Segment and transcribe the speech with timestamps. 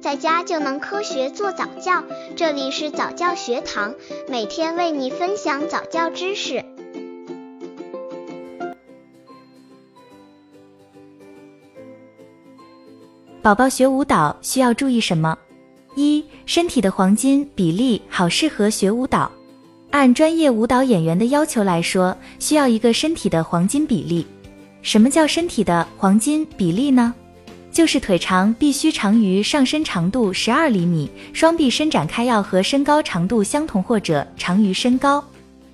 [0.00, 2.02] 在家就能科学做早教。
[2.34, 3.94] 这里是早教学堂，
[4.28, 6.64] 每天为你分享早教知识。
[13.42, 15.36] 宝宝学舞蹈需要注意什么？
[15.96, 19.30] 一、身体的黄金比例好，适合学舞蹈。
[19.90, 24.26] 按专业舞蹈演员的要求来说，需要一个身体的黄金比例。
[24.80, 27.14] 什么叫身体的黄金比例呢？
[27.72, 35.24] 就是腿长必须长于上身长度十二厘米，双臂伸展开要和身高长度相同或者长于身高。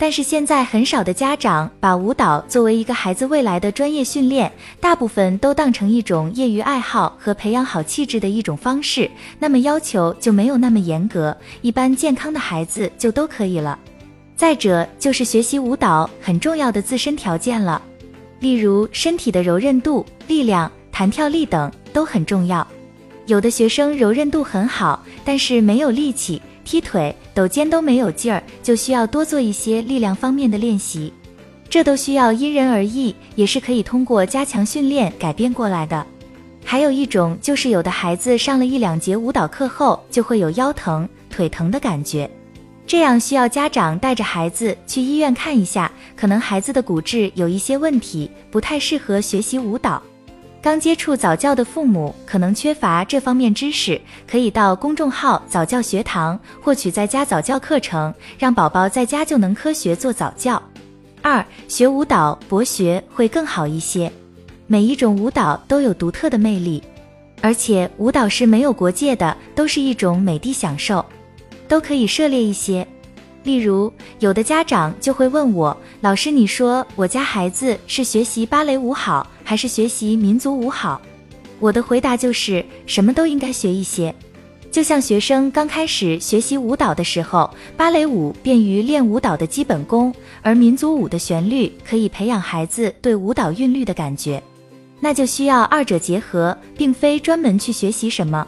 [0.00, 9.10] 但是现在很少的家长把舞蹈作为一个孩子未来的专业训练，大部分都当成一种业余爱好和培养好气质的一种方式，
[9.40, 13.76] 那么要求就没有那么严格，一般健康的孩子就都可以了。
[14.36, 17.82] 再者就是学习舞蹈很重要的自身条件了，
[18.38, 22.66] 例如身体的柔韧度、力量、弹跳力等都很重要。
[23.26, 31.12] 有的学生柔韧度很好，但是没有力气，踢腿、抖肩都没有劲儿，就需要多做一些力量方面的练习。
[31.68, 36.06] 这都需要因人而异，也是可以通过加强训练改变过来的。
[36.64, 42.30] 还有一种就是有的孩子上了一两节舞蹈课后，就会有腰疼、腿疼的感觉。
[42.86, 50.02] 这样需要家长带着孩子去医院看一下，可能孩子的骨质有一些问题，不太适合学习舞蹈。
[50.68, 53.98] 刚接触早教的父母可能缺乏这方面知识，
[54.30, 60.62] 可以到公众号早教学堂获取在家早教课程，让宝宝在家就能科学做早教。
[61.22, 64.12] 二、学舞蹈博学会更好一些。
[64.66, 66.82] 每一种舞蹈都有独特的魅力，
[67.40, 71.02] 而且舞蹈是没有国界的，都是一种美的享受。
[71.66, 72.86] 都可以涉猎一些，
[73.42, 81.00] 例如有的家长就会问我，老师，你说我家孩子是学习芭蕾舞好，还是学习民族舞好？
[81.58, 84.14] 我的回答就是什么都应该学一些。
[84.70, 94.42] 就像学生刚开始学习舞蹈的时候，芭蕾舞便于练舞蹈的基本功，而民族舞的旋律可以培养孩子对舞蹈韵律的感觉，
[95.00, 98.46] 那就需要二者结合，并非专门去学习什么。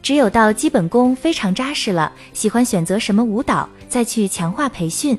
[0.00, 5.18] 只有到基本功非常扎实了，喜欢选择什么舞蹈，再去强化培训。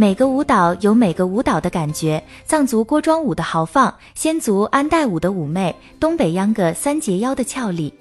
[0.00, 7.92] 每个舞蹈有每个舞蹈的感觉，藏族锅庄舞的豪放，先族安代舞的妩媚，东北秧歌三节腰的俏丽。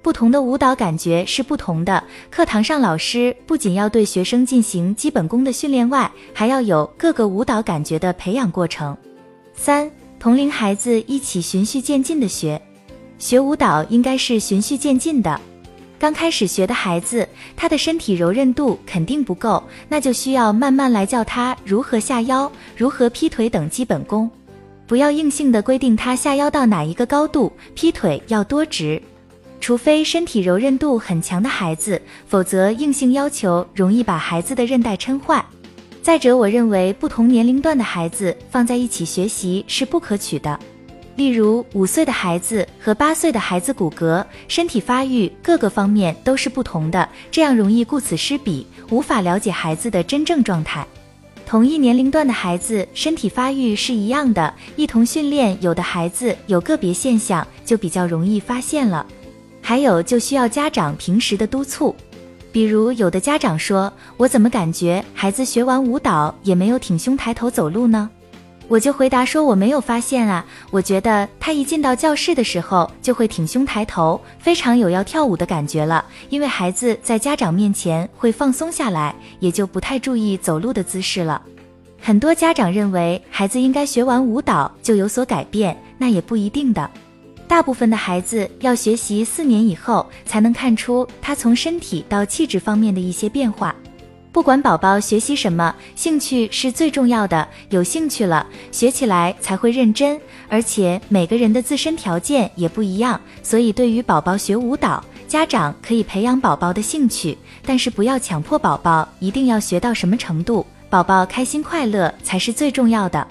[0.00, 2.04] 不同的舞蹈感觉是不同的。
[2.30, 8.96] 课堂上，老师不仅要对学生进行基本功的训练外，还要有各个舞蹈感觉的培养过程。
[9.52, 9.90] 三，
[10.20, 12.62] 同龄孩子一起循序渐进的学，
[13.18, 15.40] 学舞蹈应该是循序渐进的。
[16.00, 24.30] 刚开始学的孩子，他的身体柔韧度肯定不够，那就需要慢慢来教他如何下腰、如何劈腿等基本功。
[24.86, 29.00] 不要硬性的规定他下腰到哪一个高度，劈腿要多直。
[29.60, 35.44] 除非身体柔韧度很强的孩子，否则硬性要求容易把孩子的韧带抻坏。
[36.00, 40.58] 再者，我认为不同年龄段的孩子放在一起学习是不可取的。
[41.20, 50.82] 例如，五岁的孩子和八岁的孩子骨骼、身体发育各个方面都是不同的，这样容易顾此失彼，无法了解孩子的真正状态。
[51.44, 59.04] 同一年龄段的孩子身体发育是一样的，一同训练，有的孩子有个别现象就比较容易发现了。
[59.60, 61.94] 还有就需要家长平时的督促，
[62.50, 68.08] 比如有的家长说：“我怎么感觉孩子学完舞蹈也没有挺胸抬头走路呢？”
[68.70, 76.04] 我就回答说我没有发现啊，我觉得他一进到教室的时候就会挺胸抬头，非常有要跳舞的感觉了。
[76.28, 81.42] 因为孩子在家长面前会放松下来，也就不太注意走路的姿势了。
[82.00, 86.88] 很多家长认为孩子应该学完舞蹈就有所改变，那也不一定的。
[87.48, 93.74] 大部分的孩子要学习四年以后才能看出他从身体到气质方面的一些变化。
[94.32, 97.46] 不管宝宝学习什么，兴趣是最重要的。
[97.70, 100.20] 有兴趣了，学起来才会认真。
[100.48, 110.64] 而且每个人的自身条件也不一样，所以对于宝宝学舞蹈，家长可以培养宝宝的兴趣，但是不要强迫宝宝一定要学到什么程度。
[110.88, 113.26] 宝宝开心快乐才是最重要的。